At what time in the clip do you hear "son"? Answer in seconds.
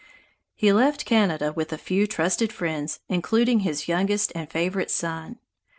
4.89-5.37